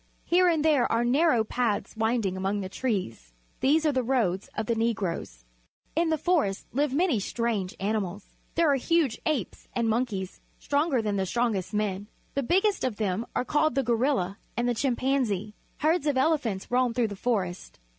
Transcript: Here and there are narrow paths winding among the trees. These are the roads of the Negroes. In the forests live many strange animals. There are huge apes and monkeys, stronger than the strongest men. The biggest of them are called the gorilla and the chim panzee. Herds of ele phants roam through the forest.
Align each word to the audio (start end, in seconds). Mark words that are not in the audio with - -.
Here 0.23 0.47
and 0.47 0.65
there 0.65 0.91
are 0.91 1.05
narrow 1.05 1.43
paths 1.43 1.95
winding 1.95 2.35
among 2.35 2.61
the 2.61 2.69
trees. 2.69 3.33
These 3.59 3.85
are 3.85 3.91
the 3.91 4.01
roads 4.01 4.49
of 4.55 4.65
the 4.65 4.73
Negroes. 4.73 5.45
In 5.95 6.09
the 6.09 6.17
forests 6.17 6.65
live 6.73 6.91
many 6.91 7.19
strange 7.19 7.75
animals. 7.79 8.25
There 8.55 8.71
are 8.71 8.77
huge 8.77 9.21
apes 9.27 9.67
and 9.73 9.87
monkeys, 9.87 10.41
stronger 10.57 11.03
than 11.03 11.17
the 11.17 11.27
strongest 11.27 11.71
men. 11.75 12.07
The 12.33 12.41
biggest 12.41 12.83
of 12.83 12.95
them 12.95 13.27
are 13.35 13.45
called 13.45 13.75
the 13.75 13.83
gorilla 13.83 14.39
and 14.57 14.67
the 14.67 14.73
chim 14.73 14.95
panzee. 14.95 15.53
Herds 15.81 16.07
of 16.07 16.17
ele 16.17 16.39
phants 16.39 16.71
roam 16.71 16.95
through 16.95 17.09
the 17.09 17.15
forest. 17.15 17.79